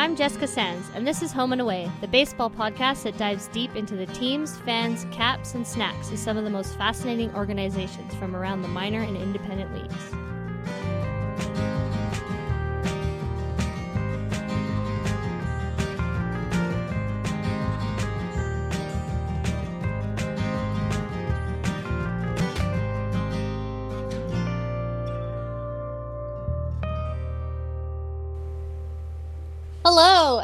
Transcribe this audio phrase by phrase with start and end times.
[0.00, 3.74] I'm Jessica Sands, and this is Home and Away, the baseball podcast that dives deep
[3.74, 8.36] into the teams, fans, caps, and snacks of some of the most fascinating organizations from
[8.36, 10.27] around the minor and independent leagues.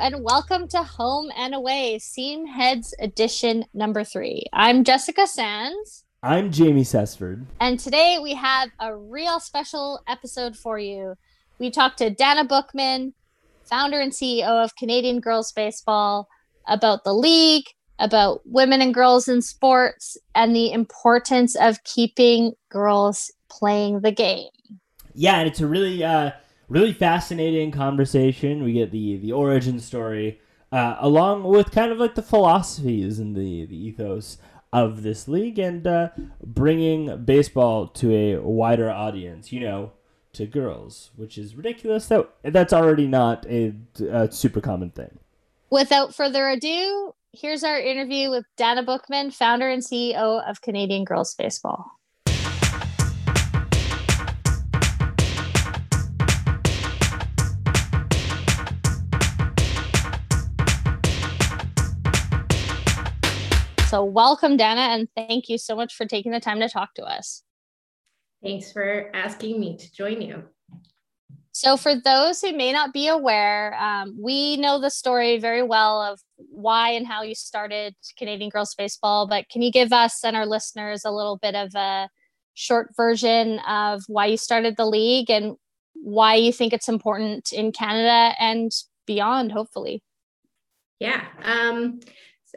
[0.05, 4.45] And welcome to Home and Away, Seamheads Edition number three.
[4.53, 6.05] I'm Jessica Sands.
[6.23, 7.47] I'm Jamie Sesford.
[7.59, 11.15] And today we have a real special episode for you.
[11.59, 13.15] We talked to Dana Bookman,
[13.65, 16.29] founder and CEO of Canadian Girls Baseball,
[16.69, 17.65] about the league,
[17.99, 24.51] about women and girls in sports, and the importance of keeping girls playing the game.
[25.15, 26.33] Yeah, and it's a really uh
[26.69, 28.63] really fascinating conversation.
[28.63, 30.41] We get the the origin story,
[30.73, 34.39] uh, along with kind of like the philosophies and the the ethos
[34.73, 36.09] of this league, and uh,
[36.43, 39.53] bringing baseball to a wider audience.
[39.53, 39.93] You know,
[40.35, 42.07] to girls, which is ridiculous.
[42.07, 43.75] That that's already not a,
[44.11, 45.19] a super common thing.
[45.71, 51.35] Without further ado, here's our interview with Dana Bookman, founder and CEO of Canadian Girls
[51.35, 51.87] Baseball.
[63.95, 67.05] So, welcome, Dana, and thank you so much for taking the time to talk to
[67.05, 67.45] us.
[68.43, 70.43] Thanks for asking me to join you.
[71.53, 76.03] So, for those who may not be aware, um, we know the story very well
[76.03, 80.35] of why and how you started Canadian Girls Baseball, but can you give us and
[80.35, 82.09] our listeners a little bit of a
[82.55, 85.55] short version of why you started the league and
[85.95, 88.73] why you think it's important in Canada and
[89.07, 90.03] beyond, hopefully?
[90.99, 91.25] Yeah.
[91.45, 92.01] Um,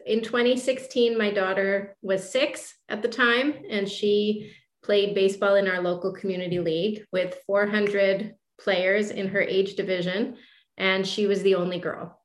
[0.07, 4.53] in 2016, my daughter was six at the time, and she
[4.83, 10.37] played baseball in our local community league with 400 players in her age division,
[10.77, 12.19] and she was the only girl.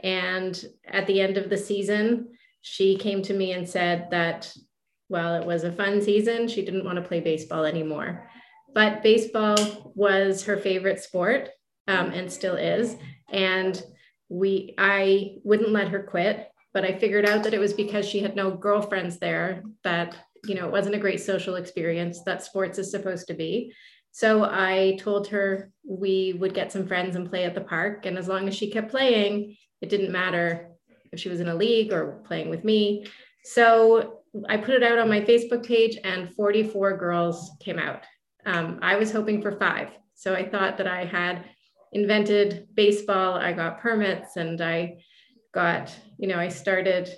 [0.00, 2.30] And at the end of the season,
[2.62, 4.52] she came to me and said that
[5.08, 8.28] while it was a fun season, she didn't want to play baseball anymore.
[8.74, 11.50] But baseball was her favorite sport
[11.86, 12.96] um, and still is.
[13.30, 13.80] And
[14.28, 18.20] we, I wouldn't let her quit but I figured out that it was because she
[18.20, 22.78] had no girlfriends there, that, you know, it wasn't a great social experience that sports
[22.78, 23.72] is supposed to be.
[24.12, 28.06] So I told her we would get some friends and play at the park.
[28.06, 30.68] And as long as she kept playing, it didn't matter
[31.12, 33.06] if she was in a league or playing with me.
[33.44, 38.04] So I put it out on my Facebook page, and 44 girls came out.
[38.46, 39.90] Um, I was hoping for five.
[40.14, 41.44] So I thought that I had
[41.92, 43.34] invented baseball.
[43.34, 44.98] I got permits and I
[45.52, 47.10] got, you know, I started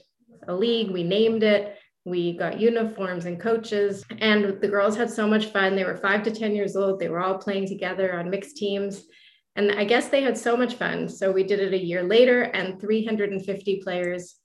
[0.49, 5.27] a league, we named it, we got uniforms and coaches, and the girls had so
[5.27, 5.77] much fun.
[5.77, 9.05] They were five to 10 years old, they were all playing together on mixed teams.
[9.55, 11.09] And I guess they had so much fun.
[11.09, 14.37] So we did it a year later, and 350 players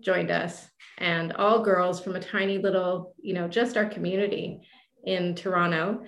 [0.00, 0.66] joined us,
[0.98, 4.60] and all girls from a tiny little, you know, just our community
[5.04, 6.02] in Toronto.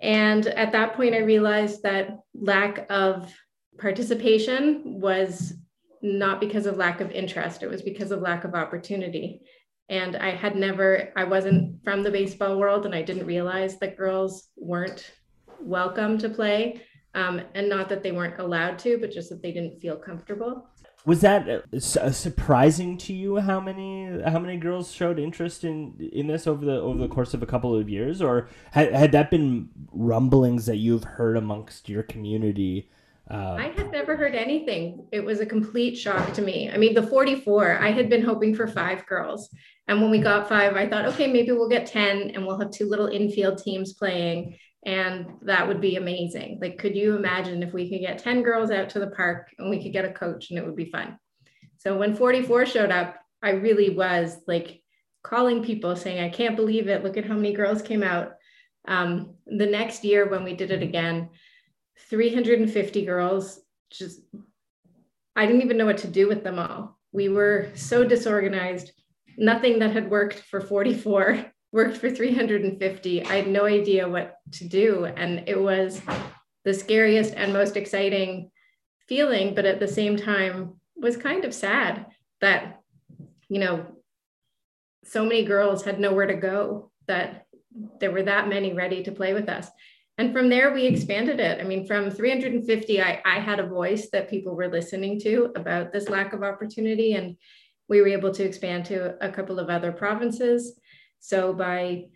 [0.00, 3.32] And at that point, I realized that lack of
[3.78, 5.54] participation was
[6.02, 9.42] not because of lack of interest, it was because of lack of opportunity.
[9.88, 13.96] And I had never, I wasn't from the baseball world and I didn't realize that
[13.96, 15.12] girls weren't
[15.60, 16.82] welcome to play.
[17.14, 20.68] Um, and not that they weren't allowed to, but just that they didn't feel comfortable.
[21.06, 23.36] Was that uh, uh, surprising to you?
[23.36, 27.32] How many how many girls showed interest in in this over the over the course
[27.32, 31.88] of a couple of years, or had had that been rumblings that you've heard amongst
[31.88, 32.90] your community
[33.30, 35.06] uh, I had never heard anything.
[35.10, 36.70] It was a complete shock to me.
[36.70, 39.48] I mean, the 44, I had been hoping for five girls.
[39.88, 42.70] And when we got five, I thought, okay, maybe we'll get 10 and we'll have
[42.70, 44.58] two little infield teams playing.
[44.84, 46.58] And that would be amazing.
[46.60, 49.70] Like, could you imagine if we could get 10 girls out to the park and
[49.70, 51.18] we could get a coach and it would be fun?
[51.78, 54.82] So when 44 showed up, I really was like
[55.24, 57.02] calling people saying, I can't believe it.
[57.02, 58.34] Look at how many girls came out.
[58.86, 61.30] Um, the next year, when we did it again,
[61.98, 63.60] 350 girls
[63.90, 64.20] just
[65.34, 66.98] i didn't even know what to do with them all.
[67.12, 68.92] We were so disorganized.
[69.38, 74.68] Nothing that had worked for 44 worked for 350 i had no idea what to
[74.68, 75.04] do.
[75.04, 76.00] And it was
[76.64, 78.50] the scariest and most exciting
[79.08, 82.06] feeling but at the same time was kind of sad
[82.40, 82.80] that
[83.48, 83.86] you know
[85.04, 87.46] so many girls had nowhere to go that
[88.00, 89.68] there were that many ready to play with us
[90.18, 91.60] and from there we expanded it.
[91.60, 95.92] I mean from 350 I, I had a voice that people were listening to about
[95.92, 97.36] this lack of opportunity and
[97.88, 100.78] we were able to expand to a couple of other provinces.
[101.20, 102.06] So by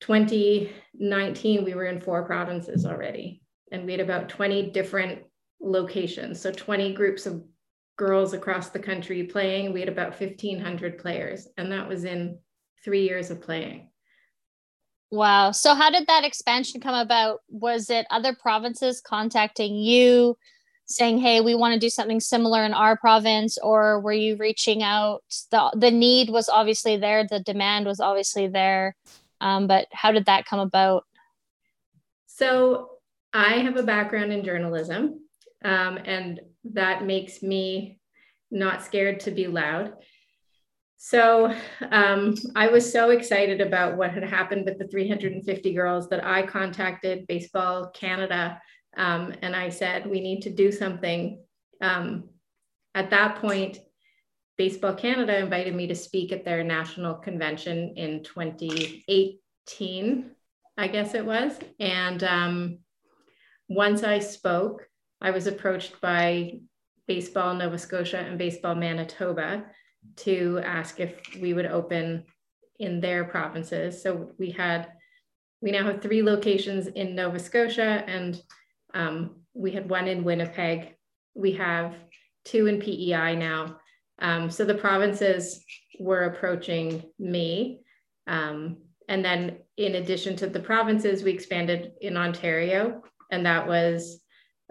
[0.00, 5.22] 2019 we were in four provinces already and we had about 20 different
[5.60, 6.40] locations.
[6.40, 7.42] So 20 groups of
[7.96, 9.72] girls across the country playing.
[9.72, 12.38] We had about 1500 players and that was in
[12.84, 13.88] three years of playing
[15.12, 15.50] Wow.
[15.50, 17.40] So how did that expansion come about?
[17.50, 20.38] Was it other provinces contacting you
[20.86, 24.82] saying, "Hey, we want to do something similar in our province," or were you reaching
[24.82, 25.22] out?
[25.50, 28.96] the The need was obviously there, the demand was obviously there,
[29.42, 31.04] um, but how did that come about?
[32.26, 32.92] So
[33.34, 35.20] I have a background in journalism,
[35.62, 37.98] um, and that makes me
[38.50, 39.92] not scared to be loud.
[41.04, 41.52] So
[41.90, 46.46] um, I was so excited about what had happened with the 350 girls that I
[46.46, 48.62] contacted Baseball Canada
[48.96, 51.42] um, and I said, we need to do something.
[51.80, 52.28] Um,
[52.94, 53.80] at that point,
[54.56, 60.30] Baseball Canada invited me to speak at their national convention in 2018,
[60.78, 61.58] I guess it was.
[61.80, 62.78] And um,
[63.68, 64.86] once I spoke,
[65.20, 66.60] I was approached by
[67.08, 69.64] Baseball Nova Scotia and Baseball Manitoba
[70.16, 72.24] to ask if we would open
[72.78, 74.02] in their provinces.
[74.02, 74.88] So we had,
[75.60, 78.40] we now have three locations in Nova Scotia and
[78.94, 80.96] um, we had one in Winnipeg.
[81.34, 81.94] We have
[82.44, 83.78] two in PEI now.
[84.20, 85.64] Um, so the provinces
[85.98, 87.80] were approaching me.
[88.26, 88.78] Um,
[89.08, 94.20] and then in addition to the provinces, we expanded in Ontario, and that was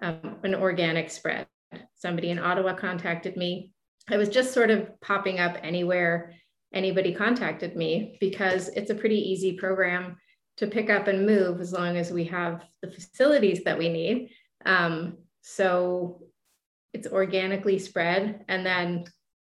[0.02, 1.48] um, an organic spread.
[1.96, 3.72] Somebody in Ottawa contacted me
[4.12, 6.34] I was just sort of popping up anywhere
[6.74, 10.18] anybody contacted me because it's a pretty easy program
[10.58, 14.30] to pick up and move as long as we have the facilities that we need.
[14.66, 16.24] Um, so
[16.94, 18.44] it's organically spread.
[18.48, 19.06] And then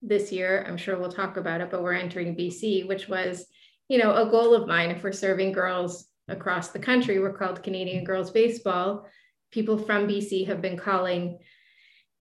[0.03, 3.47] this year, I'm sure we'll talk about it, but we're entering BC, which was,
[3.89, 4.91] you know, a goal of mine.
[4.91, 9.07] If we're serving girls across the country, we're called Canadian Girls Baseball.
[9.51, 11.39] People from BC have been calling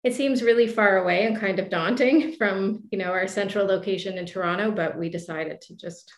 [0.04, 4.18] it seems really far away and kind of daunting from you know our central location
[4.18, 6.12] in toronto but we decided to just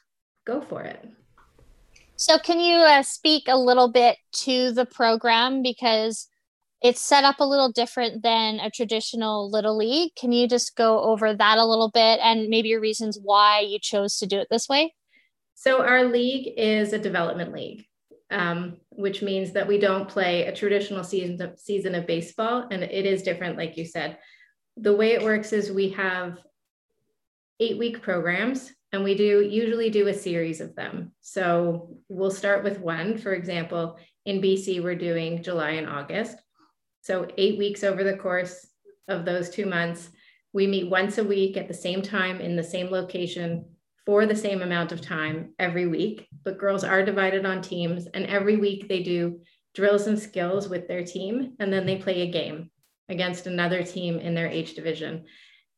[0.47, 1.05] go for it.
[2.17, 5.63] So can you uh, speak a little bit to the program?
[5.63, 6.29] Because
[6.81, 10.13] it's set up a little different than a traditional little league.
[10.17, 13.79] Can you just go over that a little bit and maybe your reasons why you
[13.81, 14.95] chose to do it this way?
[15.55, 17.85] So our league is a development league.
[18.31, 22.67] Um, which means that we don't play a traditional season of, season of baseball.
[22.70, 24.19] And it is different, like you said.
[24.76, 26.38] The way it works is we have
[27.61, 31.12] eight week programs and we do usually do a series of them.
[31.20, 33.19] So we'll start with one.
[33.19, 36.37] For example, in BC, we're doing July and August.
[37.02, 38.67] So eight weeks over the course
[39.08, 40.11] of those two months.
[40.52, 43.67] We meet once a week at the same time in the same location
[44.06, 48.06] for the same amount of time every week, but girls are divided on teams.
[48.06, 49.41] And every week they do
[49.75, 52.71] drills and skills with their team, and then they play a game
[53.09, 55.25] against another team in their age division.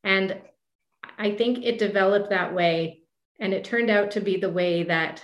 [0.05, 0.41] And
[1.19, 3.03] I think it developed that way.
[3.41, 5.23] And it turned out to be the way that,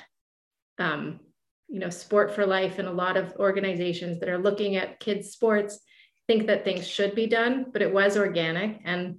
[0.78, 1.20] um,
[1.68, 5.30] you know, Sport for Life and a lot of organizations that are looking at kids'
[5.30, 5.80] sports
[6.26, 8.80] think that things should be done, but it was organic.
[8.84, 9.18] And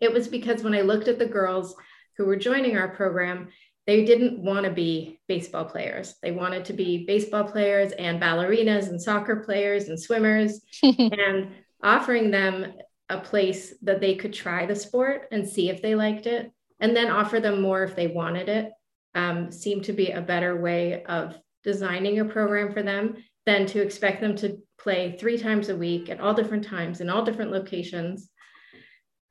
[0.00, 1.74] it was because when I looked at the girls,
[2.20, 3.48] who were joining our program,
[3.86, 6.16] they didn't want to be baseball players.
[6.22, 11.48] They wanted to be baseball players and ballerinas and soccer players and swimmers and
[11.82, 12.74] offering them
[13.08, 16.94] a place that they could try the sport and see if they liked it and
[16.94, 18.70] then offer them more if they wanted it
[19.14, 23.80] um, seemed to be a better way of designing a program for them than to
[23.80, 27.50] expect them to play three times a week at all different times in all different
[27.50, 28.28] locations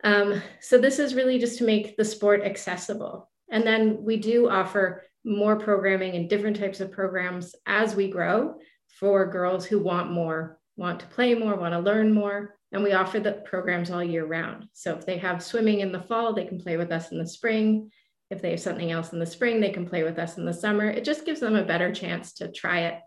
[0.04, 3.30] um, so this is really just to make the sport accessible.
[3.52, 8.56] And then we do offer more programming and different types of programs as we grow
[9.00, 12.56] for girls who want more, want to play more, want to learn more.
[12.72, 14.68] And we offer the programs all year round.
[14.74, 17.28] So if they have swimming in the fall, they can play with us in the
[17.28, 17.92] spring.
[18.30, 20.54] If they have something else in the spring, they can play with us in the
[20.54, 20.88] summer.
[20.88, 23.00] It just gives them a better chance to try it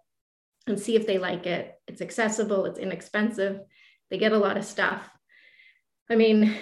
[0.67, 1.75] and see if they like it.
[1.87, 3.61] It's accessible, it's inexpensive,
[4.11, 5.09] they get a lot of stuff.
[6.11, 6.55] I mean,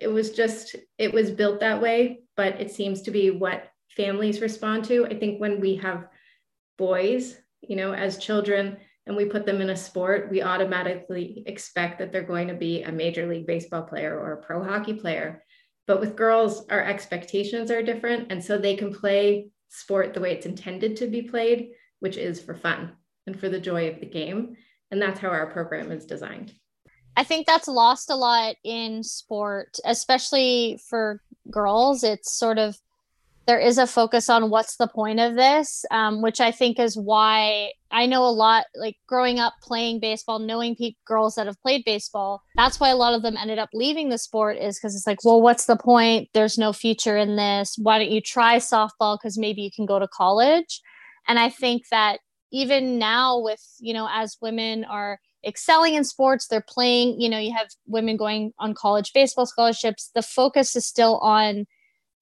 [0.00, 4.40] it was just it was built that way but it seems to be what families
[4.40, 6.08] respond to i think when we have
[6.78, 8.76] boys you know as children
[9.06, 12.82] and we put them in a sport we automatically expect that they're going to be
[12.82, 15.42] a major league baseball player or a pro hockey player
[15.86, 20.32] but with girls our expectations are different and so they can play sport the way
[20.32, 22.92] it's intended to be played which is for fun
[23.26, 24.56] and for the joy of the game.
[24.90, 26.52] And that's how our program is designed.
[27.16, 32.02] I think that's lost a lot in sport, especially for girls.
[32.02, 32.76] It's sort of
[33.46, 36.96] there is a focus on what's the point of this, um, which I think is
[36.96, 41.60] why I know a lot, like growing up playing baseball, knowing pe- girls that have
[41.60, 42.42] played baseball.
[42.56, 45.24] That's why a lot of them ended up leaving the sport, is because it's like,
[45.24, 46.28] well, what's the point?
[46.32, 47.76] There's no future in this.
[47.76, 49.18] Why don't you try softball?
[49.20, 50.80] Because maybe you can go to college.
[51.28, 56.46] And I think that even now, with, you know, as women are excelling in sports,
[56.46, 60.86] they're playing, you know, you have women going on college baseball scholarships, the focus is
[60.86, 61.66] still on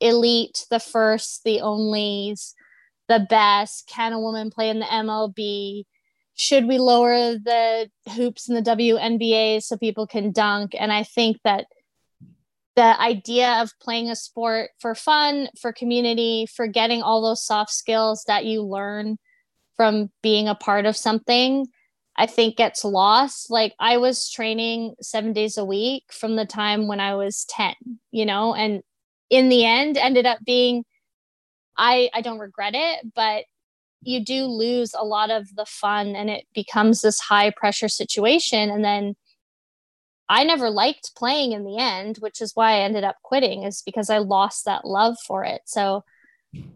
[0.01, 2.55] elite, the first, the onlys,
[3.09, 3.87] the best.
[3.87, 5.85] Can a woman play in the MLB?
[6.35, 10.75] Should we lower the hoops in the WNBA so people can dunk?
[10.79, 11.67] And I think that
[12.75, 17.71] the idea of playing a sport for fun, for community, for getting all those soft
[17.71, 19.19] skills that you learn
[19.77, 21.67] from being a part of something,
[22.23, 23.51] I think gets lost.
[23.51, 27.75] Like I was training seven days a week from the time when I was 10,
[28.13, 28.85] you know, and
[29.29, 30.85] in the end ended up being
[31.77, 33.47] I I don't regret it, but
[34.03, 38.71] you do lose a lot of the fun and it becomes this high pressure situation
[38.71, 39.17] and then
[40.29, 43.83] I never liked playing in the end, which is why I ended up quitting is
[43.85, 45.63] because I lost that love for it.
[45.65, 46.05] So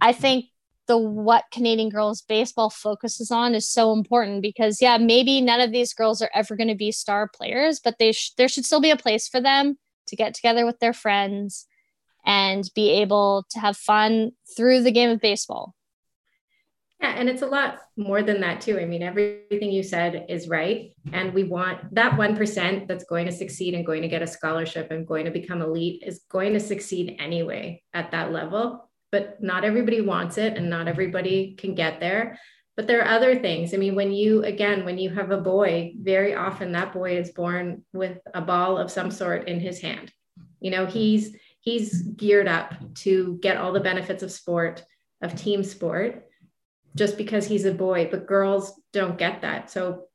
[0.00, 0.46] I think
[0.86, 5.72] the what Canadian girls baseball focuses on is so important because yeah, maybe none of
[5.72, 8.80] these girls are ever going to be star players, but they sh- there should still
[8.80, 11.66] be a place for them to get together with their friends
[12.24, 15.74] and be able to have fun through the game of baseball.
[17.00, 18.80] Yeah, and it's a lot more than that too.
[18.80, 20.92] I mean, everything you said is right.
[21.12, 24.90] And we want that 1% that's going to succeed and going to get a scholarship
[24.90, 28.88] and going to become elite is going to succeed anyway at that level.
[29.12, 32.38] But not everybody wants it and not everybody can get there.
[32.76, 33.72] But there are other things.
[33.72, 37.30] I mean, when you, again, when you have a boy, very often that boy is
[37.30, 40.12] born with a ball of some sort in his hand.
[40.60, 44.84] You know, he's, he's geared up to get all the benefits of sport,
[45.22, 46.26] of team sport,
[46.94, 48.08] just because he's a boy.
[48.10, 49.70] But girls don't get that.
[49.70, 50.08] So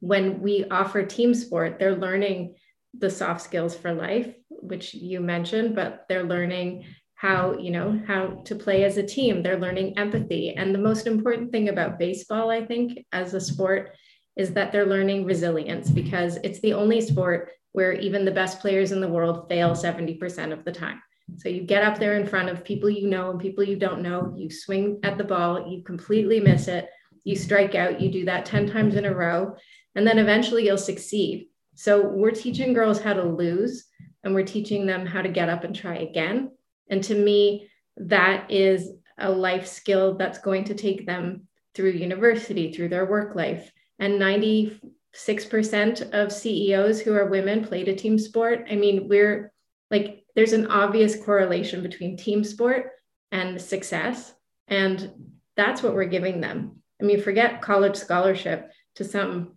[0.00, 2.56] when we offer team sport, they're learning
[2.98, 8.42] the soft skills for life, which you mentioned, but they're learning how you know how
[8.44, 9.42] to play as a team.
[9.42, 10.54] They're learning empathy.
[10.54, 13.92] And the most important thing about baseball i think as a sport
[14.36, 18.92] is that they're learning resilience because it's the only sport where even the best players
[18.92, 21.00] in the world fail 70% of the time.
[21.36, 24.02] So you get up there in front of people you know and people you don't
[24.02, 26.88] know, you swing at the ball, you completely miss it,
[27.24, 29.56] you strike out, you do that 10 times in a row,
[29.94, 31.48] and then eventually you'll succeed.
[31.74, 33.86] So we're teaching girls how to lose
[34.22, 36.50] and we're teaching them how to get up and try again.
[36.88, 42.72] And to me, that is a life skill that's going to take them through university,
[42.72, 43.70] through their work life.
[43.98, 44.80] And 90
[45.14, 48.66] 6% of CEOs who are women played a team sport.
[48.70, 49.52] I mean, we're
[49.90, 52.90] like, there's an obvious correlation between team sport
[53.30, 54.34] and success.
[54.66, 55.12] And
[55.56, 56.82] that's what we're giving them.
[57.00, 59.54] I mean, forget college scholarship to some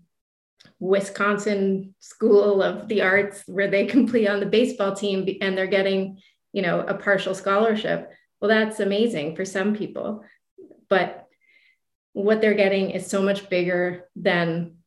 [0.80, 6.20] Wisconsin school of the arts where they complete on the baseball team and they're getting,
[6.58, 8.12] you know, a partial scholarship.
[8.42, 10.24] Well, that's amazing for some people.
[10.90, 11.28] But
[12.14, 14.78] what they're getting is so much bigger than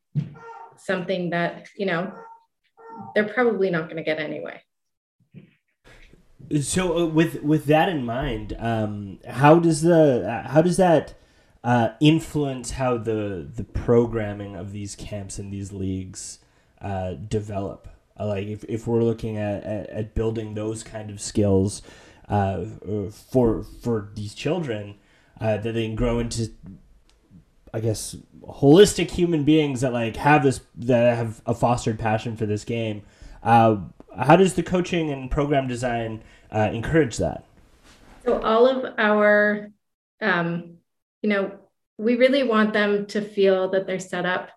[0.75, 2.11] something that you know
[3.15, 4.61] they're probably not going to get anyway
[6.59, 11.13] so uh, with with that in mind um, how does the uh, how does that
[11.63, 16.39] uh, influence how the the programming of these camps and these leagues
[16.81, 17.87] uh, develop
[18.21, 21.81] uh, like if, if we're looking at, at, at building those kind of skills
[22.29, 22.65] uh,
[23.31, 24.95] for for these children
[25.39, 26.51] that they can grow into
[27.73, 32.45] I guess holistic human beings that like have this that have a fostered passion for
[32.45, 33.03] this game.
[33.41, 33.77] Uh,
[34.17, 37.45] how does the coaching and program design uh, encourage that?
[38.25, 39.71] So all of our,
[40.21, 40.77] um,
[41.21, 41.57] you know,
[41.97, 44.49] we really want them to feel that they're set up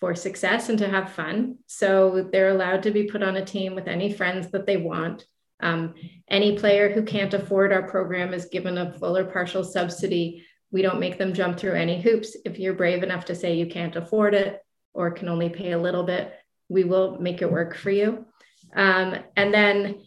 [0.00, 1.56] for success and to have fun.
[1.66, 5.24] So they're allowed to be put on a team with any friends that they want.
[5.60, 5.94] Um,
[6.28, 10.82] any player who can't afford our program is given a full or partial subsidy we
[10.82, 12.36] don't make them jump through any hoops.
[12.44, 14.60] If you're brave enough to say you can't afford it
[14.92, 16.32] or can only pay a little bit,
[16.68, 18.26] we will make it work for you.
[18.74, 20.02] Um, and then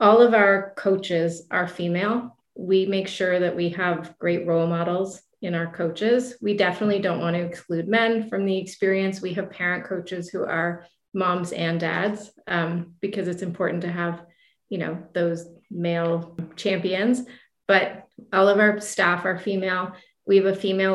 [0.00, 2.36] all of our coaches are female.
[2.56, 6.36] We make sure that we have great role models in our coaches.
[6.40, 9.20] We definitely don't want to exclude men from the experience.
[9.20, 14.24] We have parent coaches who are moms and dads um, because it's important to have,
[14.68, 17.22] you know, those male champions.
[17.66, 19.92] But all of our staff are female.
[20.26, 20.94] We have a female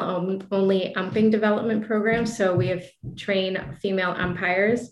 [0.52, 2.26] only umping development program.
[2.26, 2.84] So we have
[3.16, 4.92] trained female umpires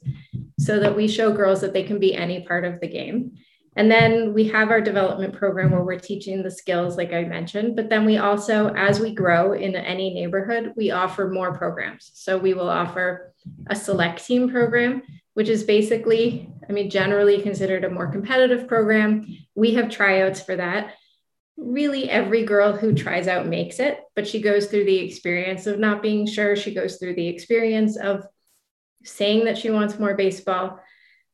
[0.60, 3.34] so that we show girls that they can be any part of the game.
[3.78, 7.78] And then we have our development program where we're teaching the skills, like I mentioned.
[7.78, 12.12] But then we also, as we grow in any neighborhood, we offer more programs.
[12.14, 13.34] So we will offer
[13.68, 15.04] a select team program,
[15.36, 19.26] which is basically, I mean, generally considered a more competitive program.
[19.56, 20.96] We have tryouts for that.
[21.56, 25.80] Really, every girl who tries out makes it, but she goes through the experience of
[25.80, 26.58] not being sure.
[26.58, 28.26] She goes through the experience of
[29.06, 30.80] saying that she wants more baseball.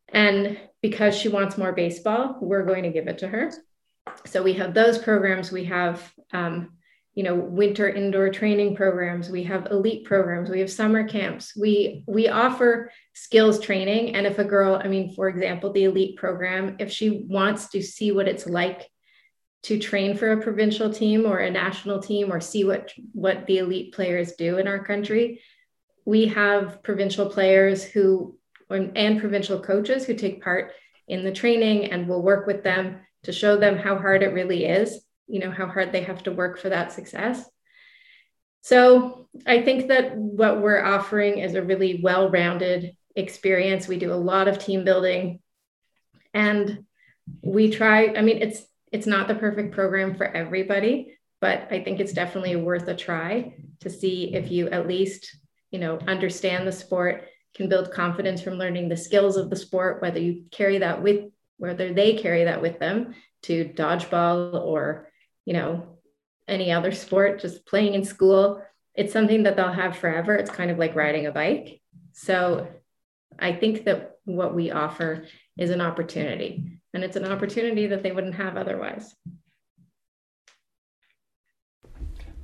[0.09, 3.51] And because she wants more baseball, we're going to give it to her.
[4.25, 5.51] So we have those programs.
[5.51, 6.71] We have, um,
[7.13, 9.29] you know, winter indoor training programs.
[9.29, 10.49] We have elite programs.
[10.49, 11.55] We have summer camps.
[11.57, 14.15] We we offer skills training.
[14.15, 17.81] And if a girl, I mean, for example, the elite program, if she wants to
[17.81, 18.87] see what it's like
[19.63, 23.57] to train for a provincial team or a national team or see what what the
[23.57, 25.41] elite players do in our country,
[26.05, 28.37] we have provincial players who
[28.69, 30.71] and provincial coaches who take part
[31.07, 34.65] in the training and we'll work with them to show them how hard it really
[34.65, 37.49] is, you know, how hard they have to work for that success.
[38.61, 43.87] So I think that what we're offering is a really well rounded experience.
[43.87, 45.39] We do a lot of team building
[46.33, 46.83] and
[47.41, 51.99] we try, I mean, it's it's not the perfect program for everybody, but I think
[51.99, 55.35] it's definitely worth a try to see if you at least,
[55.71, 60.01] you know, understand the sport can build confidence from learning the skills of the sport,
[60.01, 61.25] whether you carry that with,
[61.57, 65.09] whether they carry that with them to dodgeball or,
[65.45, 65.97] you know,
[66.47, 68.61] any other sport, just playing in school.
[68.95, 70.35] It's something that they'll have forever.
[70.35, 71.81] It's kind of like riding a bike.
[72.13, 72.67] So
[73.39, 75.25] I think that what we offer
[75.57, 79.13] is an opportunity, and it's an opportunity that they wouldn't have otherwise.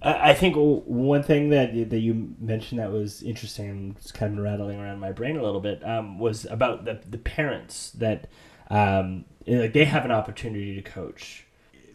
[0.03, 4.79] I think one thing that that you mentioned that was interesting and kind of rattling
[4.79, 8.27] around my brain a little bit um, was about the the parents that
[8.69, 11.45] um, like they have an opportunity to coach.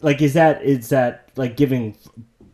[0.01, 1.95] Like, is that is that like giving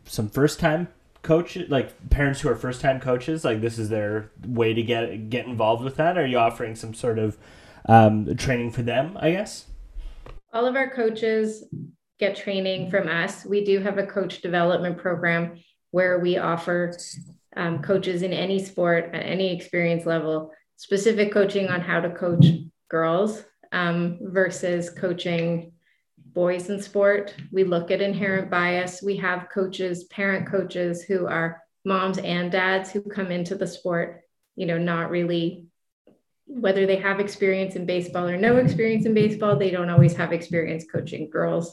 [0.04, 0.88] some first time
[1.22, 5.30] coach like parents who are first time coaches like this is their way to get
[5.30, 6.18] get involved with that?
[6.18, 7.38] Are you offering some sort of
[7.86, 9.16] um, training for them?
[9.18, 9.66] I guess.
[10.52, 11.64] All of our coaches
[12.18, 13.44] get training from us.
[13.44, 16.96] We do have a coach development program where we offer
[17.56, 22.44] um, coaches in any sport at any experience level specific coaching on how to coach
[22.90, 25.72] girls um, versus coaching
[26.18, 27.34] boys in sport.
[27.50, 29.02] We look at inherent bias.
[29.02, 34.20] We have coaches, parent coaches who are moms and dads who come into the sport,
[34.54, 35.66] you know, not really
[36.46, 40.32] whether they have experience in baseball or no experience in baseball, they don't always have
[40.32, 41.72] experience coaching girls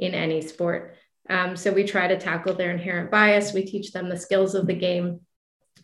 [0.00, 0.96] in any sport.
[1.28, 3.52] Um, so we try to tackle their inherent bias.
[3.52, 5.20] We teach them the skills of the game.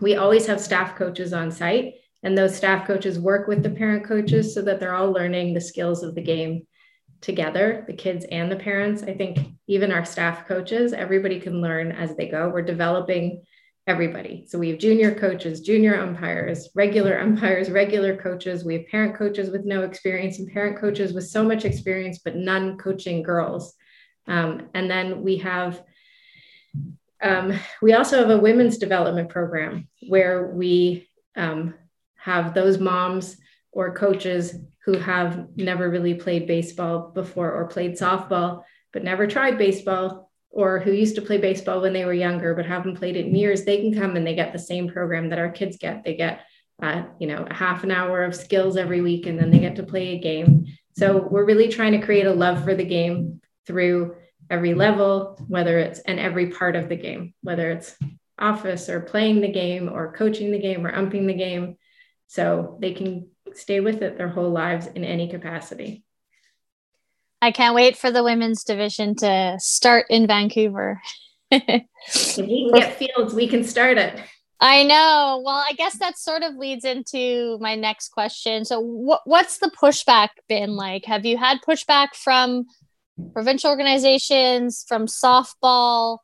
[0.00, 4.05] We always have staff coaches on site, and those staff coaches work with the parent
[4.05, 6.66] coaches so that they're all learning the skills of the game
[7.20, 9.02] together, the kids and the parents.
[9.02, 12.48] I think even our staff coaches, everybody can learn as they go.
[12.48, 13.44] We're developing
[13.87, 14.44] everybody.
[14.48, 18.64] So we have junior coaches, junior umpires, regular umpires, regular coaches.
[18.64, 22.35] We have parent coaches with no experience and parent coaches with so much experience, but
[22.35, 23.74] none coaching girls.
[24.27, 25.83] Um, and then we have,
[27.23, 31.75] um, we also have a women's development program where we um,
[32.17, 33.37] have those moms
[33.73, 38.62] or coaches who have never really played baseball before or played softball,
[38.93, 42.65] but never tried baseball or who used to play baseball when they were younger but
[42.65, 45.39] haven't played it in years they can come and they get the same program that
[45.39, 46.03] our kids get.
[46.03, 46.41] They get
[46.83, 49.77] uh, you know a half an hour of skills every week and then they get
[49.77, 50.67] to play a game.
[50.97, 54.16] So we're really trying to create a love for the game through
[54.50, 54.81] every mm-hmm.
[54.81, 57.96] level, whether it's and every part of the game, whether it's
[58.38, 61.76] office or playing the game or coaching the game or umping the game.
[62.29, 66.05] So they can stay with it their whole lives in any capacity.
[67.40, 71.00] I can't wait for the women's division to start in Vancouver.
[71.50, 74.20] if we can get fields, we can start it.
[74.59, 75.42] I know.
[75.44, 78.64] Well, I guess that sort of leads into my next question.
[78.64, 81.05] So, what what's the pushback been like?
[81.05, 82.66] Have you had pushback from
[83.33, 86.18] provincial organizations, from softball.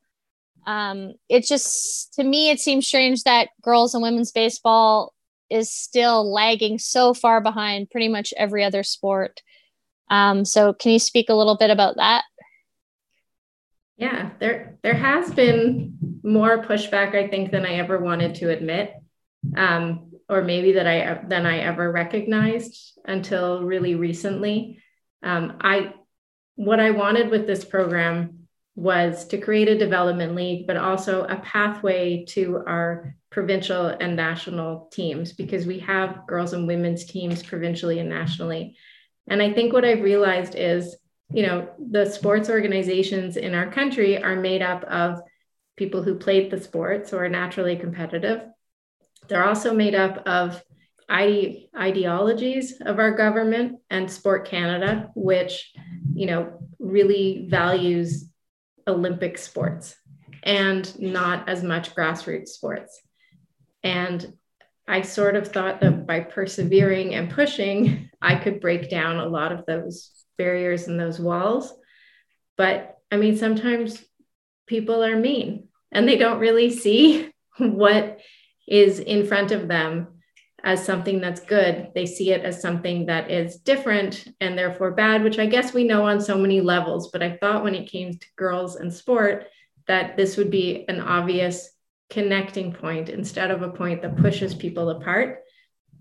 [0.66, 5.14] Um, it just, to me, it seems strange that girls and women's baseball
[5.50, 9.42] is still lagging so far behind pretty much every other sport.
[10.09, 12.24] Um, so, can you speak a little bit about that?
[13.96, 18.94] Yeah, there there has been more pushback, I think, than I ever wanted to admit,
[19.57, 24.81] um, or maybe that I than I ever recognized until really recently.
[25.22, 25.94] Um, I
[26.57, 31.37] what I wanted with this program was to create a development league, but also a
[31.37, 37.99] pathway to our provincial and national teams because we have girls and women's teams provincially
[37.99, 38.77] and nationally.
[39.29, 40.97] And I think what I've realized is,
[41.31, 45.21] you know, the sports organizations in our country are made up of
[45.77, 48.43] people who played the sports so are naturally competitive.
[49.29, 50.62] They're also made up of
[51.09, 55.73] ide- ideologies of our government and Sport Canada, which,
[56.15, 58.29] you know, really values
[58.87, 59.95] Olympic sports
[60.43, 63.01] and not as much grassroots sports.
[63.83, 64.35] And
[64.88, 69.53] I sort of thought that by persevering and pushing, I could break down a lot
[69.53, 71.73] of those barriers and those walls.
[72.57, 74.05] But I mean, sometimes
[74.67, 78.21] people are mean and they don't really see what
[78.67, 80.09] is in front of them
[80.64, 81.90] as something that's good.
[81.94, 85.85] They see it as something that is different and therefore bad, which I guess we
[85.85, 87.11] know on so many levels.
[87.11, 89.46] But I thought when it came to girls and sport
[89.88, 91.70] that this would be an obvious
[92.11, 95.40] connecting point instead of a point that pushes people apart.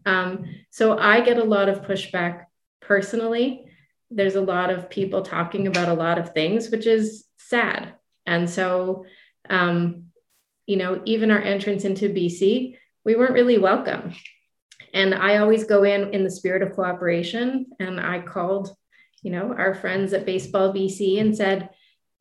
[0.05, 2.45] Um, so I get a lot of pushback
[2.81, 3.65] personally.
[4.11, 7.93] There's a lot of people talking about a lot of things, which is sad.
[8.25, 9.05] And so,
[9.49, 10.05] um,
[10.67, 14.13] you know, even our entrance into BC, we weren't really welcome.
[14.93, 17.67] And I always go in in the spirit of cooperation.
[17.79, 18.75] And I called,
[19.21, 21.69] you know, our friends at Baseball BC and said,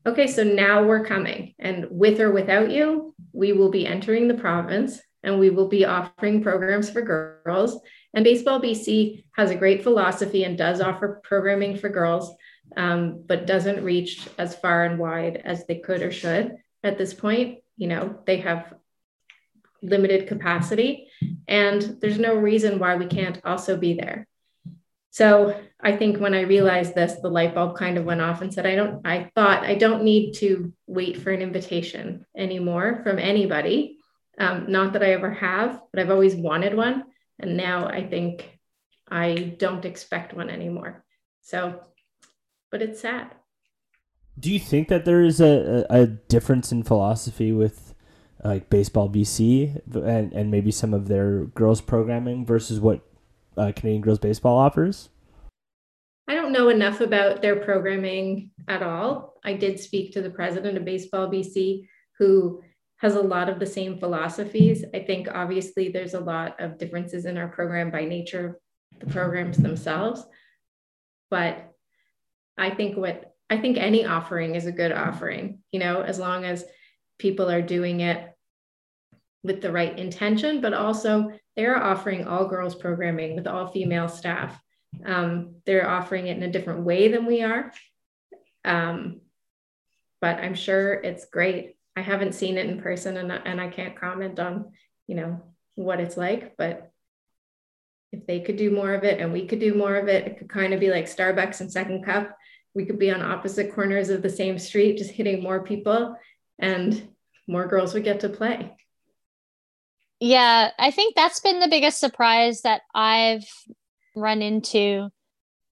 [0.06, 1.54] okay, so now we're coming.
[1.58, 5.84] And with or without you, we will be entering the province and we will be
[5.84, 7.80] offering programs for girls.
[8.14, 12.34] And Baseball BC has a great philosophy and does offer programming for girls,
[12.76, 17.12] um, but doesn't reach as far and wide as they could or should at this
[17.12, 17.58] point.
[17.76, 18.74] You know, they have
[19.82, 21.08] limited capacity,
[21.48, 24.26] and there's no reason why we can't also be there.
[25.10, 28.54] So I think when I realized this, the light bulb kind of went off and
[28.54, 33.18] said, I don't, I thought I don't need to wait for an invitation anymore from
[33.18, 33.98] anybody.
[34.38, 37.04] Um, not that I ever have, but I've always wanted one.
[37.40, 38.58] And now I think
[39.10, 41.04] I don't expect one anymore.
[41.42, 41.80] So,
[42.70, 43.32] but it's sad.
[44.38, 47.89] Do you think that there is a, a difference in philosophy with
[48.44, 53.00] like baseball BC and, and maybe some of their girls programming versus what
[53.56, 55.10] uh, Canadian girls baseball offers?
[56.28, 59.34] I don't know enough about their programming at all.
[59.44, 62.62] I did speak to the president of Baseball BC, who
[62.98, 64.84] has a lot of the same philosophies.
[64.94, 68.60] I think obviously there's a lot of differences in our program by nature
[69.00, 70.24] the programs themselves.
[71.30, 71.72] But
[72.56, 76.44] I think what I think any offering is a good offering, you know, as long
[76.44, 76.64] as
[77.18, 78.29] people are doing it
[79.42, 84.60] with the right intention, but also they're offering all girls programming with all female staff.
[85.04, 87.72] Um, they're offering it in a different way than we are.
[88.64, 89.20] Um,
[90.20, 91.76] but I'm sure it's great.
[91.96, 94.72] I haven't seen it in person and, and I can't comment on,
[95.06, 95.40] you know,
[95.74, 96.90] what it's like, but
[98.12, 100.38] if they could do more of it and we could do more of it, it
[100.38, 102.36] could kind of be like Starbucks and Second Cup.
[102.74, 106.16] We could be on opposite corners of the same street, just hitting more people
[106.58, 107.08] and
[107.48, 108.76] more girls would get to play.
[110.20, 113.48] Yeah, I think that's been the biggest surprise that I've
[114.14, 115.08] run into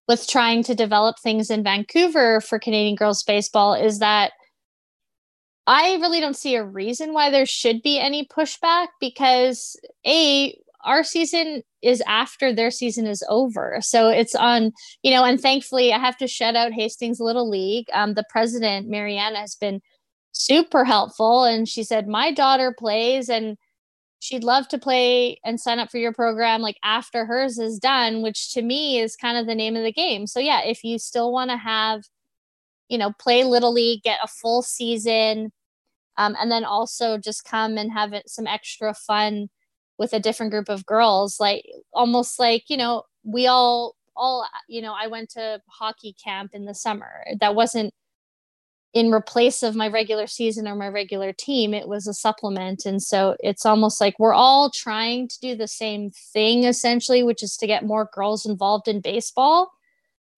[0.08, 4.32] with trying to develop things in Vancouver for Canadian girls baseball is that
[5.66, 11.04] I really don't see a reason why there should be any pushback because a our
[11.04, 13.78] season is after their season is over.
[13.82, 17.88] So it's on, you know, and thankfully I have to shout out Hastings Little League.
[17.92, 19.82] Um, the president, Mariana, has been
[20.32, 21.44] super helpful.
[21.44, 23.58] And she said, My daughter plays and
[24.20, 28.22] she'd love to play and sign up for your program like after hers is done
[28.22, 30.26] which to me is kind of the name of the game.
[30.26, 32.02] So yeah if you still want to have
[32.88, 35.52] you know play little league get a full season
[36.16, 39.48] um, and then also just come and have it, some extra fun
[39.98, 44.82] with a different group of girls like almost like you know we all all you
[44.82, 47.24] know i went to hockey camp in the summer.
[47.40, 47.94] That wasn't
[48.98, 52.84] in replace of my regular season or my regular team it was a supplement.
[52.84, 57.44] And so it's almost like we're all trying to do the same thing essentially which
[57.44, 59.70] is to get more girls involved in baseball.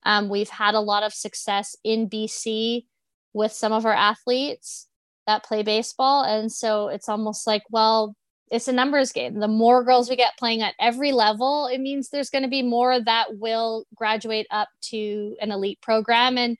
[0.02, 2.84] Um, we've had a lot of success in bc
[3.32, 4.88] with some of our athletes
[5.26, 6.24] that play baseball.
[6.24, 8.14] And so it's almost like well
[8.50, 9.38] it's a numbers game.
[9.38, 12.62] The more girls we get playing at every level it means there's going to be
[12.62, 16.36] more that will graduate up to an elite program.
[16.36, 16.58] And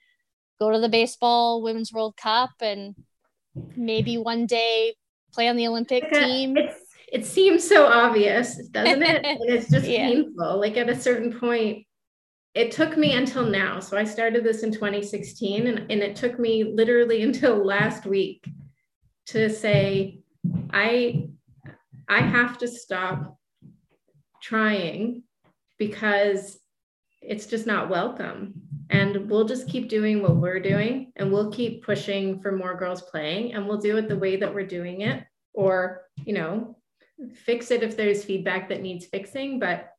[0.61, 2.95] go to the baseball women's world cup and
[3.75, 4.93] maybe one day
[5.33, 6.55] play on the olympic like team
[7.11, 10.07] it seems so obvious doesn't it and it's just yeah.
[10.07, 11.85] painful like at a certain point
[12.53, 13.79] it took me until now.
[13.79, 18.45] So I started this in 2016, and, and it took me literally until last week
[19.27, 20.19] to say,
[20.71, 21.29] I
[22.09, 23.37] I have to stop
[24.41, 25.23] trying
[25.77, 26.59] because
[27.21, 28.53] it's just not welcome.
[28.91, 33.01] And we'll just keep doing what we're doing and we'll keep pushing for more girls
[33.01, 35.23] playing and we'll do it the way that we're doing it
[35.53, 36.77] or, you know,
[37.33, 39.59] fix it if there's feedback that needs fixing.
[39.59, 39.93] But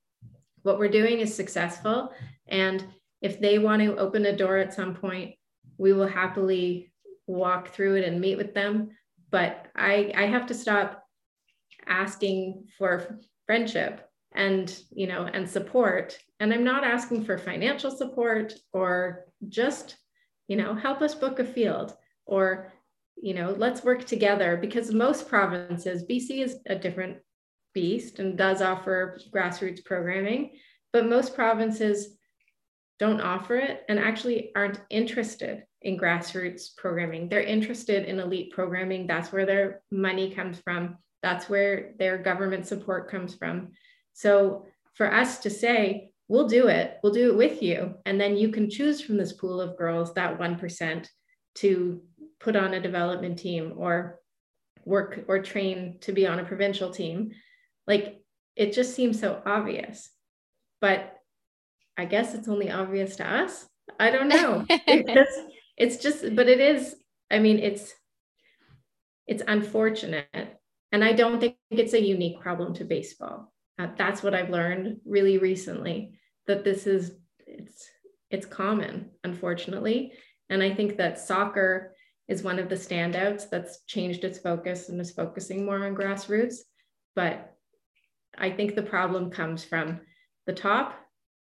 [0.63, 2.13] what we're doing is successful.
[2.49, 2.85] And
[3.23, 5.37] if they want to open a door at some point,
[5.79, 6.93] we will happily
[7.27, 8.91] walk through it and meet with them.
[9.31, 11.03] But I, I have to stop
[11.87, 16.19] asking for friendship and you know and support.
[16.41, 19.97] And i'm not asking for financial support or just
[20.49, 21.95] you know help us book a field
[22.27, 22.73] or
[23.17, 27.19] you know let's work together because most provinces bc is a different
[27.75, 30.51] beast and does offer grassroots programming
[30.93, 32.17] but most provinces
[32.99, 37.29] don't offer it and actually aren't interested in grassroots programming.
[37.29, 39.07] They're interested in elite programming.
[39.07, 40.99] That's where their money comes from.
[41.23, 43.73] That's where their government support comes from
[44.13, 47.95] so for us to say, we'll do it, we'll do it with you.
[48.07, 51.07] And then you can choose from this pool of girls, that 1%,
[51.57, 52.03] to
[52.41, 54.19] put on a development team or
[54.85, 57.33] work or train to be on a provincial team.
[57.87, 58.21] Like
[58.57, 60.11] it just seems so obvious.
[60.81, 61.17] But
[61.97, 63.67] I guess it's only obvious to us.
[64.01, 64.65] I don't know.
[64.87, 65.29] because
[65.77, 66.97] it's just, but it is,
[67.31, 67.93] I mean, it's
[69.27, 70.27] it's unfortunate.
[70.91, 73.53] And I don't think it's a unique problem to baseball.
[73.79, 77.13] Uh, that's what I've learned really recently that this is
[77.47, 77.89] it's
[78.31, 80.13] it's common, unfortunately.
[80.49, 81.95] And I think that soccer
[82.29, 86.57] is one of the standouts that's changed its focus and is focusing more on grassroots.
[87.15, 87.55] But
[88.39, 90.01] I think the problem comes from
[90.47, 90.99] the top,